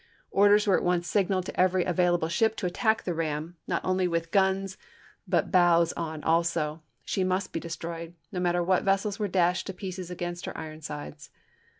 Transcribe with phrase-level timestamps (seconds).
[0.31, 3.85] Orders were at once signaled to every avail able ship to attack the ram, not
[3.85, 4.75] only with guns
[5.27, 9.73] but bows on also; she must be destroyed, no matter what vessels were dashed to
[9.73, 11.29] pieces against her iron sides.